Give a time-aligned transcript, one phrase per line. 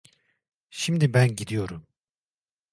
[0.69, 1.87] Şimdi ben gidiyorum!